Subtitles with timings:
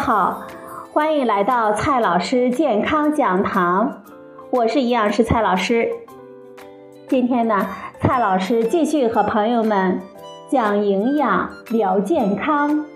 [0.00, 0.44] 好，
[0.94, 4.02] 欢迎来到蔡老师健康讲堂，
[4.48, 5.90] 我是营养师蔡老师。
[7.06, 7.66] 今天呢，
[8.00, 10.00] 蔡老师继续和朋友们
[10.50, 12.86] 讲营养、聊健康。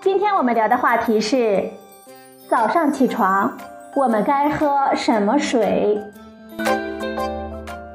[0.00, 1.70] 今天我们聊的话题是：
[2.50, 3.56] 早上起床，
[3.94, 6.02] 我们该喝什么水？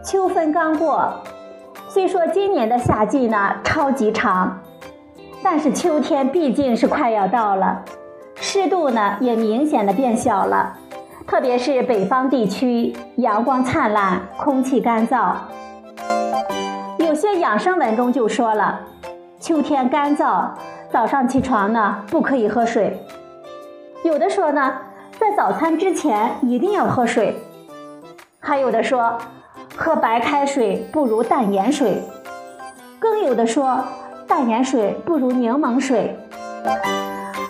[0.02, 1.14] 秋分刚过，
[1.90, 4.63] 虽说今年的夏季呢超级长。
[5.44, 7.84] 但是秋天毕竟是快要到了，
[8.36, 10.78] 湿度呢也明显的变小了，
[11.28, 15.34] 特别是北方地区，阳光灿烂，空气干燥。
[16.98, 18.80] 有些养生文中就说了，
[19.40, 20.52] 秋天干燥，
[20.90, 23.06] 早上起床呢不可以喝水。
[24.04, 24.74] 有的说呢，
[25.20, 27.36] 在早餐之前一定要喝水，
[28.40, 29.18] 还有的说，
[29.76, 32.02] 喝白开水不如淡盐水，
[32.98, 33.84] 更有的说。
[34.28, 36.18] 淡盐水不如柠檬水。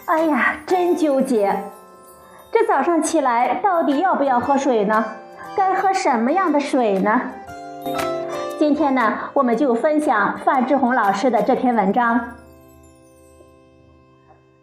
[0.06, 1.56] 哎呀，真纠结！
[2.52, 5.04] 这早上起来到底要不要喝水呢？
[5.56, 7.22] 该喝什么样的水呢？
[8.60, 12.20] 今天呢，我们就分享范志红老师的这篇文章。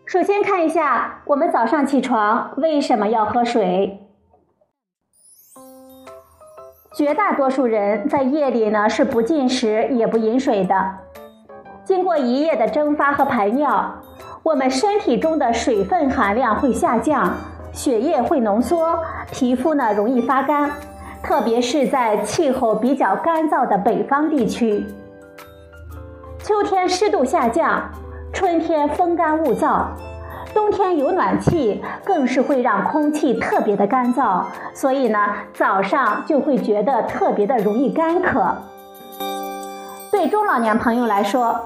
[0.07, 4.07] 首先看一下，我们早上起床为什么要喝水？
[6.93, 10.75] 绝大多数人在夜里呢是不进食也不饮水的。
[11.91, 13.93] 经过一夜的蒸发和排尿，
[14.45, 17.29] 我们身体中的水分含量会下降，
[17.73, 18.97] 血液会浓缩，
[19.33, 20.71] 皮肤呢容易发干，
[21.21, 24.87] 特别是在气候比较干燥的北方地区。
[26.45, 27.83] 秋天湿度下降，
[28.33, 29.87] 春天风干物燥，
[30.55, 35.19] 冬天有暖气，更是会让空气特别的干燥，所以呢
[35.55, 38.47] 早上就会觉得特别的容易干渴。
[40.13, 41.65] 对中老年朋友来说，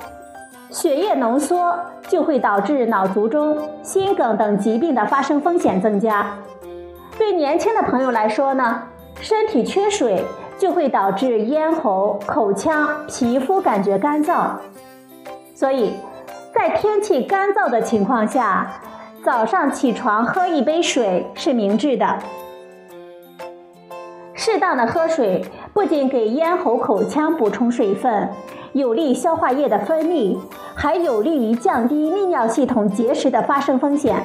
[0.74, 1.72] 血液浓缩
[2.08, 6.36] 就会导致脑卒中、心梗等疾病的发生风险增加。
[7.16, 8.82] 对年轻的朋友来说呢，
[9.20, 10.24] 身体缺水
[10.58, 14.48] 就会导致咽喉、口腔、皮肤感觉干燥。
[15.54, 15.92] 所以，
[16.52, 18.68] 在天气干燥的情况下，
[19.24, 22.18] 早上起床喝一杯水是明智的。
[24.34, 28.28] 适当的喝水不仅给咽喉、口腔补充水分。
[28.72, 30.36] 有利消化液的分泌，
[30.74, 34.24] 还有利于降低泌尿系统结石的发生风险。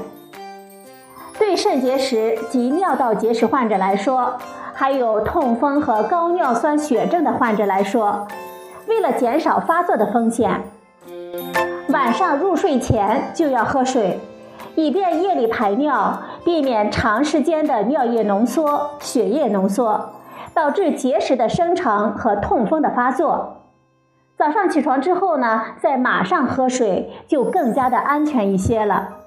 [1.37, 4.33] 对肾结石及尿道结石患者来说，
[4.73, 8.27] 还有痛风和高尿酸血症的患者来说，
[8.88, 10.63] 为了减少发作的风险，
[11.89, 14.19] 晚上入睡前就要喝水，
[14.75, 20.11] 以便夜里排尿，避免长时间的尿液浓缩、血液浓缩，
[20.53, 23.58] 导致结石的生成和痛风的发作。
[24.39, 29.17] 早上起床之后呢，再马上喝水就更加的安全一些了。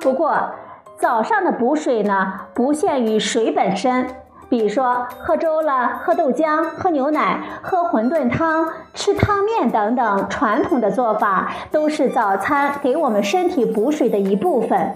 [0.00, 0.50] 不过，
[0.96, 4.08] 早上的补水呢，不限于水本身，
[4.48, 14.92] 比如说喝粥了、喝豆浆、喝牛奶、喝馄饨汤、吃汤面等等，传统的做法都是早餐给我们身体补水的一部分。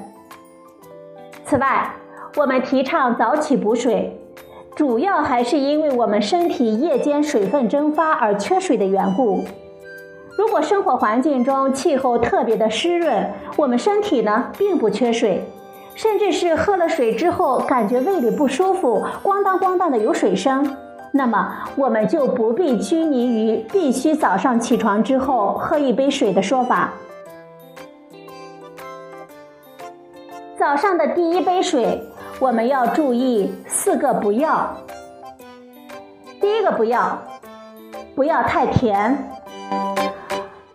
[1.45, 1.89] 此外，
[2.35, 4.21] 我们提倡早起补水。
[4.75, 9.45] 主要还是因为我们身体夜间水分蒸发而缺水的缘故。
[10.37, 15.45] 如果生活环境中气候特别的湿润，我们身体呢并不缺水，
[15.95, 20.77] 甚至是喝了水之后感觉胃里不舒服，咣当咣当的有水声，
[21.13, 26.93] 那么我们就不必拘泥于必须早上起床之后喝一杯水的说法。
[30.59, 32.03] 早上的第一杯水。
[32.41, 34.77] 我们要注意四个不要。
[36.41, 37.19] 第一个不要，
[38.15, 39.17] 不要太甜。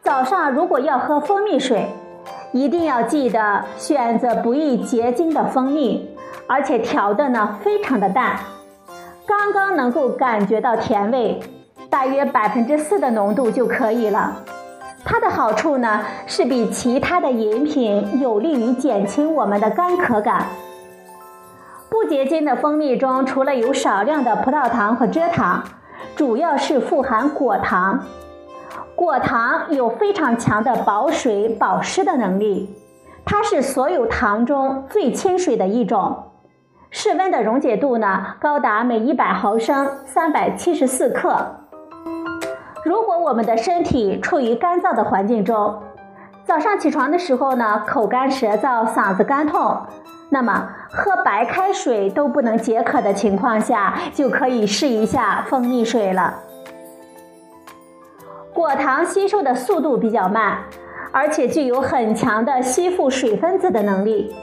[0.01, 1.87] 早上如果要喝蜂蜜水，
[2.51, 6.09] 一定要记得选择不易结晶的蜂蜜，
[6.47, 8.39] 而且调的呢非常的淡，
[9.27, 11.39] 刚刚能够感觉到甜味，
[11.89, 14.43] 大约百分之四的浓度就可以了。
[15.05, 20.47] 它的好处呢是比其他的饮品有利于减轻我们的干渴感。
[21.89, 25.63] 不结晶的蜂蜜中，除了有少量的葡萄糖和蔗糖，
[26.15, 28.03] 主要是富含果糖。
[28.95, 32.69] 果糖有非常强的保水保湿的能力，
[33.25, 36.25] 它是所有糖中最亲水的一种。
[36.91, 41.55] 室温的溶解度呢，高达每一百毫升三百七十四克。
[42.83, 45.81] 如果我们的身体处于干燥的环境中，
[46.49, 49.79] 早上起床的时候呢，口干舌燥，嗓子干痛。
[50.29, 56.39] 那么，喝白开水都不能解渴的情况下，就可以试一下蜂蜜水了。
[58.51, 60.57] 果糖吸收的速度比较慢，
[61.11, 64.35] 而且具有很强的吸附水分子的能力，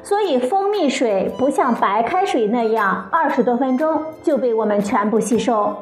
[0.00, 5.74] 所以蜂蜜水不像白开水那样二十多分钟就被我们全部吸收，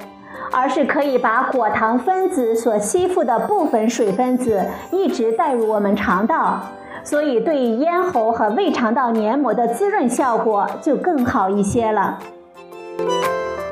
[0.53, 6.61] 而是可以把果糖分子所吸附的部分水分子一直带入我们肠道，
[7.05, 12.19] 所以对咽喉和胃肠道黏膜的滋润效果就更好一些了。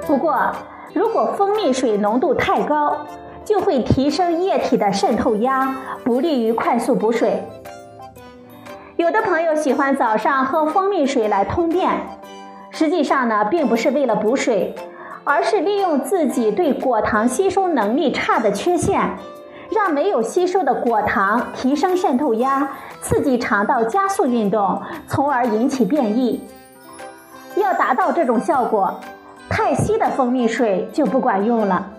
[0.06, 0.52] 不过，
[0.94, 3.06] 如果蜂蜜水浓度太高，
[3.44, 7.42] 就会提升液体的渗透压，不利于快速补水。
[8.96, 11.90] 有的朋友喜欢早上喝蜂蜜水来通便，
[12.70, 14.74] 实际上呢，并不是为了补水，
[15.28, 19.18] 而是利用自己对果糖吸收能力差的缺陷，
[19.70, 22.70] 让没有吸收的果糖提升渗透压，
[23.02, 26.40] 刺激肠道加速运动，从而引起变异。
[27.56, 28.98] 要达到这种效果，
[29.50, 31.90] 太稀的蜂蜜水就不管用了。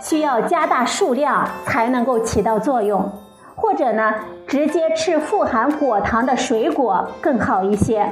[0.00, 3.12] 需要加大数量才能够起到作用，
[3.56, 4.14] 或者呢，
[4.46, 8.10] 直接吃富含果糖的水果更好一些。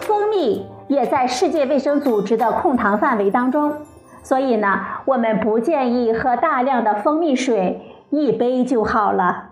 [0.00, 3.72] 蜂蜜也在世界卫生组织的控糖范围当中，
[4.22, 7.80] 所以呢，我们不建议喝大量的蜂蜜水，
[8.10, 9.50] 一杯就好了。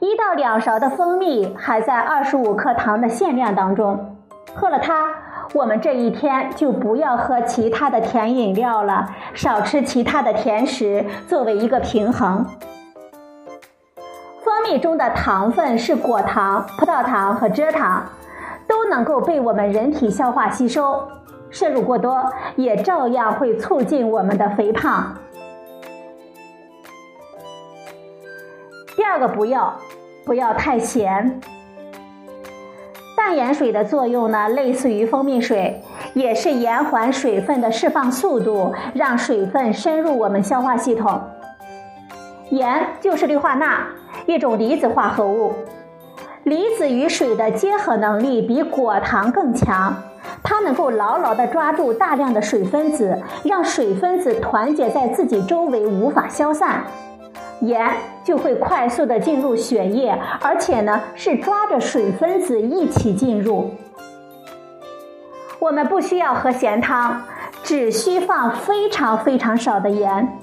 [0.00, 4.16] 一到两勺的蜂蜜还在二十五克糖的限量当中，
[4.54, 5.14] 喝了它。
[5.54, 12.44] 我们这一天就不要喝其他的甜饮料了，少吃其他的甜食，作为一个平衡。
[14.44, 18.04] 蜂蜜中的糖分是果糖、葡萄糖和蔗糖，
[18.68, 21.08] 都能够被我们人体消化吸收，
[21.50, 25.16] 摄入过多也照样会促进我们的肥胖。
[28.94, 29.74] 第二个不要，
[30.24, 31.40] 不要太咸。
[33.16, 35.82] 淡盐水的作用呢，类似于蜂蜜水，
[36.14, 41.20] 也是延缓水分的释放速度，让水分深入我们消化系统。
[42.50, 43.86] 盐就是氯化钠，
[44.26, 45.52] 一种离子化合物。
[46.48, 49.94] 离子与水的结合能力比果糖更强，
[50.42, 56.84] 它能够牢牢地抓住大量的水分子，让水分子团结在自己周围，无法消散。
[57.60, 57.92] 盐
[58.24, 63.70] 就会快速的进入血液，而且呢是抓着水分子一起进入。
[65.58, 67.20] 我们不需要喝咸汤，
[67.62, 70.38] 只需放非常非常少的盐，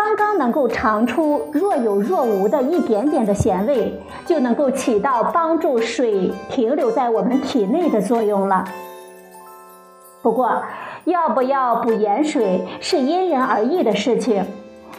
[0.00, 8.64] 刚刚能够尝出若有若无的一点点的咸味，就能够起到帮助水停留在我们体内的作用了。
[10.22, 10.62] 不过，
[11.04, 14.44] 要不要补盐水是因人而异的事情。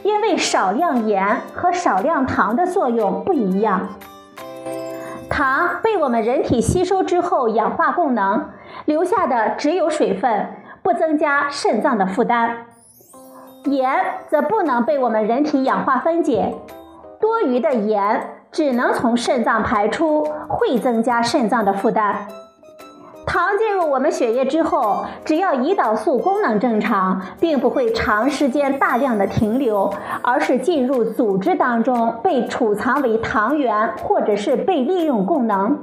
[0.04, 3.90] 因为少量盐和少量糖的作用不一样，
[5.30, 8.50] 糖被我们人体吸收之后氧化供能，
[8.86, 10.48] 留下的只有水分，
[10.82, 12.50] 不增加肾脏的负担；
[13.66, 13.90] 盐
[14.28, 16.56] 则不能被我们人体氧化分解，
[17.20, 22.28] 多余的盐只能从肾脏排出，会增加肾脏的负担。
[23.26, 35.78] 糖进入我们血液之后，只要胰岛素功能正常，并不会长时间大量的停留，而是进入组织当中被储藏为糖原，或者是被利用功能。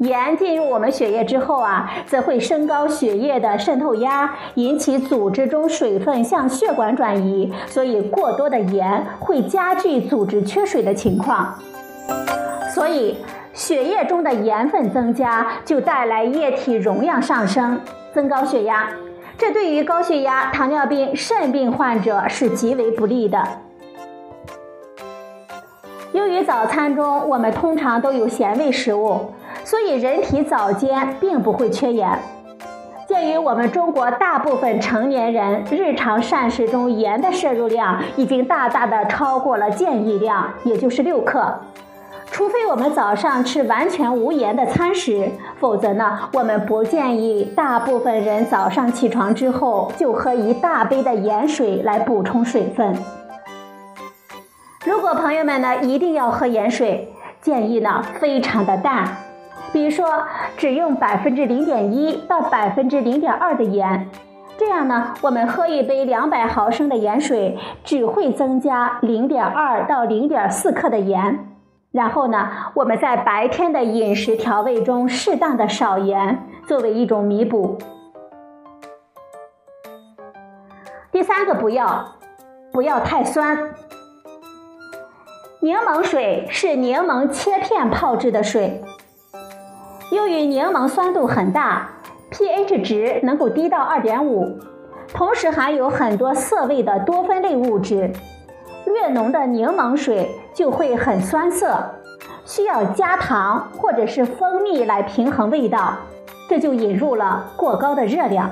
[0.00, 11.54] 盐进入我们血液之后啊，则会升高血液的渗透压，引起组织中水分向血管转移，所以过多的盐会加剧组织缺水的情况。
[12.74, 13.16] 所以。
[13.52, 17.78] 血液中的盐分增加，就带来液体容量上升，
[18.14, 18.88] 增高血压。
[19.36, 23.42] 这对于高血压、糖尿病、肾病患者是极为不利的。
[26.12, 29.32] 由于早餐中我们通常都有咸味食物，
[29.64, 32.18] 所以人体早间并不会缺盐。
[33.06, 41.60] 鉴于我们中国大部分成年人日常膳食中盐的摄入量已经大大的超过了建议量，也就是六克。
[42.30, 52.94] 除非我们早上吃完全无盐的餐食，否则呢，我们不建议大部分人早上起床之后就喝一大杯的盐水来补充水分。
[54.86, 57.12] 如果朋友们呢一定要喝盐水，
[57.42, 59.16] 建议呢非常的淡，
[59.72, 60.06] 比如说
[60.56, 64.08] 只用百分之零点一到百分之零点二的盐，
[64.58, 71.46] 这样呢我们喝一杯两百毫升的盐水只会增加零点二到零点四克的盐。
[71.92, 77.78] 然后呢，我们在白天的饮食调味中适当的少盐，作为一种弥补。
[81.10, 82.14] 第三个不要，
[82.72, 83.74] 不要太酸。
[85.60, 88.80] 柠檬水是柠檬切片泡制的水，
[90.10, 91.88] 由于柠檬酸度很大
[92.32, 94.58] ，pH 值能够低到二点五，
[95.14, 98.10] 同时含有很多涩味的多酚类物质。
[98.86, 101.78] 略浓的柠檬水就会很酸涩，
[102.44, 105.94] 需要加糖或者是蜂蜜来平衡味道，
[106.48, 108.50] 这就引入了过高的热量。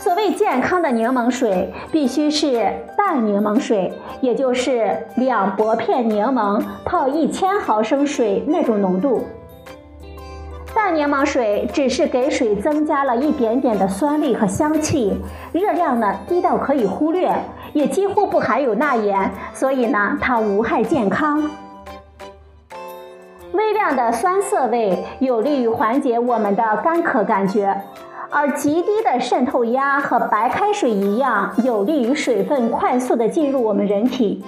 [0.00, 9.22] 所谓健康的柠檬水，必须是淡柠檬水，也就是两薄片柠檬泡一千毫升水那种浓度。
[10.76, 15.18] 淡柠檬水只是给水增加了一点点的酸味和香气，
[15.50, 17.34] 热量呢低到可以忽略，
[17.72, 21.50] 也几乎不含有钠盐，所以呢它无害健康。
[23.52, 27.80] 微量的酸涩味有利于缓解我们的干渴感觉，
[28.28, 34.44] 而极低的渗透压和白开水一样，有利于水分快速的进入我们人体。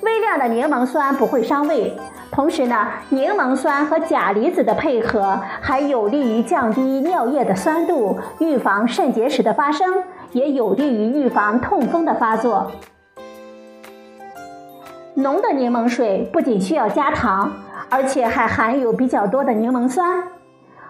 [0.00, 1.94] 微量的柠檬酸不会伤胃。
[2.38, 12.70] 同时呢，柠檬酸和钾离子的配合还有利于降低尿液的酸度，预防肾结石的发生，也有利于预防痛风的发作。
[15.14, 17.50] 浓的柠檬水不仅需要加糖，
[17.90, 20.22] 而且还含有比较多的柠檬酸，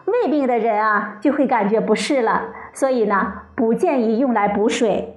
[0.05, 2.43] 胃病的人啊就会感觉不适了，
[2.75, 5.15] 所以呢，不建议用来补水。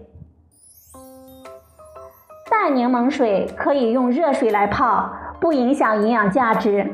[2.50, 5.18] 淡柠檬水可以用热水来泡。
[5.42, 6.88] 不影响营养价值，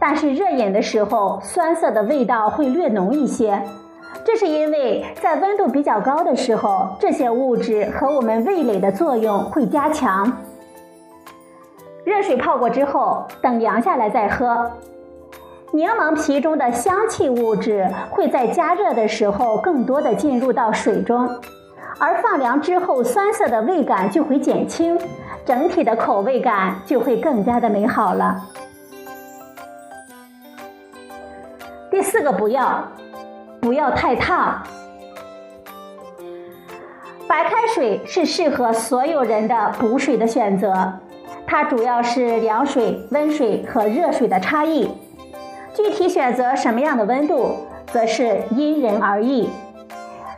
[0.00, 3.62] 但是热饮的时候，酸涩的味道会略浓一些。
[4.24, 10.30] 这是因为在温度比较高的时候，这些物质和我们味蕾的作用会加强。
[12.02, 14.72] 热水泡过之后，等凉下来再喝。
[15.70, 21.28] 柠檬皮中的香气物质会在加热的时候更多的进入到水中，
[22.00, 24.98] 而放凉之后，酸涩的味感就会减轻。
[25.44, 28.48] 整体的口味感就会更加的美好了。
[31.90, 32.88] 第四个不要，
[33.60, 34.62] 不要太烫。
[37.28, 40.92] 白开水是适合所有人的补水的选择，
[41.46, 44.90] 它主要是凉水、温水和热水的差异，
[45.74, 47.56] 具体选择什么样的温度，
[47.92, 49.48] 则是因人而异。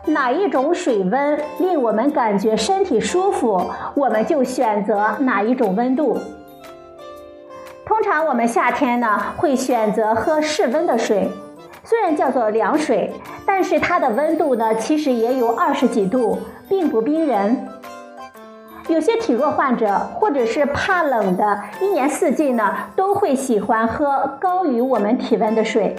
[0.07, 6.17] 哪一种水温令我们感觉身体舒服，我们就选择哪一种温度。
[7.85, 11.29] 通常我们夏天呢会选择喝室温的水，
[11.83, 13.13] 虽然叫做凉水，
[13.45, 17.69] 但是它的温度呢其实也有二十几度，并不冰人。
[18.89, 25.97] 有些体弱患者或者是怕冷的，一年四季呢都会喜欢喝高于我们体温的水，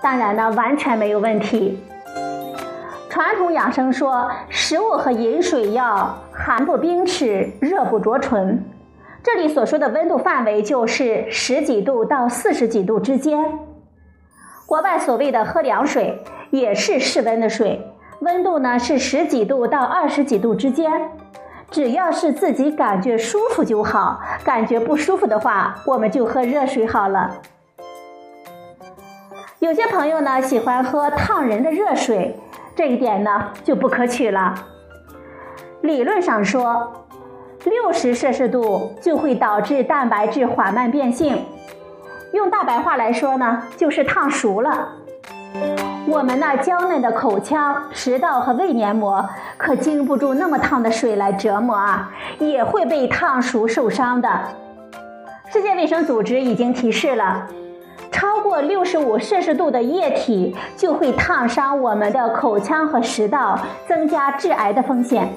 [0.00, 1.84] 当然呢完全没有问题。
[3.10, 8.64] 传统养生说，食物和饮水要寒不冰齿，热不着唇。
[9.20, 13.58] 这里所说的温度范围就是十几度到四十几度之间。
[14.64, 21.10] 国外所谓的喝凉水也是室温的水，温度呢是十几度到二十几度之间。
[21.68, 27.38] 只要是自己感觉舒服就好，感觉不舒服的话，我们就喝热水好了。
[29.58, 32.38] 有些朋友呢喜欢喝烫人的热水。
[32.80, 34.54] 这一点呢就不可取了。
[35.82, 37.04] 理论上说，
[37.66, 41.44] 六十摄氏度就会导致蛋白质缓慢变性，
[42.32, 44.88] 用大白话来说呢，就是烫熟了。
[46.06, 54.40] 我们那娇嫩的口腔、食道和胃黏膜可经不住那么烫的水来折磨啊，也会被烫熟受伤的。
[55.52, 57.46] 世界卫生组织已经提示了。
[58.10, 65.28] 超过六十五摄氏度的液体就会烫伤我们的口腔和食道，增加致癌的风险。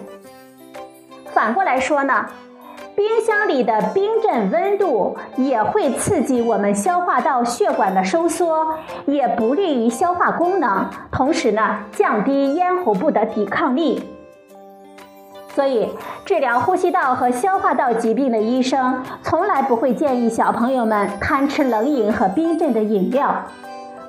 [1.33, 2.25] 反过来说呢，
[2.95, 8.67] 冰箱里的冰镇温度也会刺激我们消化道血管的收缩，
[9.05, 14.12] 也不利于消化功能，同时呢，降低咽喉部的抵抗力。
[15.53, 15.87] 所以，
[16.25, 23.45] 治疗呼吸道和消化道疾病的医生从来不会建议小朋友们贪吃冷饮和冰镇的饮料。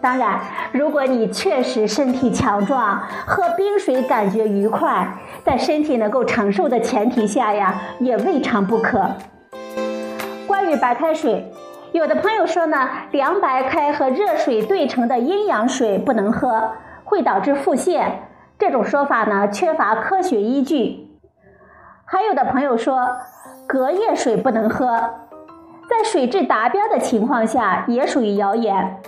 [0.00, 0.40] 当然，
[0.72, 5.06] 如果你确实身体强壮，喝冰水感觉愉快，
[5.44, 9.10] 在身体能够承受的前提下呀，也未尝不可。
[10.46, 11.52] 关于白开水，
[11.92, 16.72] 有的朋友说呢，凉白开和热水兑成的阴阳水不能喝，
[17.04, 18.04] 会导致腹泻。
[18.58, 21.13] 这种说法呢，缺乏科学依据。
[22.14, 23.08] 还有的朋友说，
[23.66, 24.86] 隔夜水不能喝，
[25.90, 29.00] 在水质达标的情况下也属于谣言。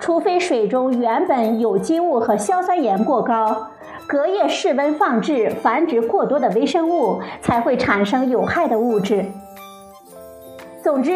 [0.00, 3.68] 除非水中原本有机物和硝酸盐过高，
[4.08, 9.26] 隔夜室温放置繁殖过多的微生物，才会产生有害的物质。
[10.82, 11.12] 总之，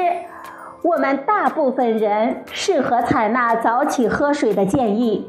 [0.85, 5.29] 我们大部分人适合采纳早起喝水的建议。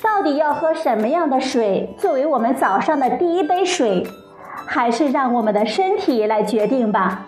[0.00, 4.06] 到底要喝什么样的水作为我们早上的第一杯水？
[4.68, 7.24] 还是让我们的身体来决定吧。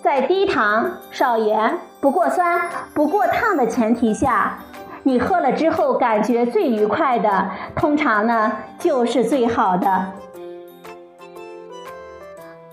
[0.00, 2.60] 在低糖、少盐、不过酸、
[2.94, 4.58] 不过烫的前提下，
[5.02, 10.12] 你喝了之后感觉最愉快的，通常呢就是最好的。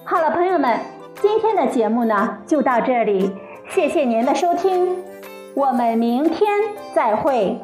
[0.03, 0.79] 好了，朋友们，
[1.21, 3.35] 今天的节目呢就到这里，
[3.67, 4.95] 谢谢您的收听，
[5.55, 6.49] 我们明天
[6.93, 7.59] 再会。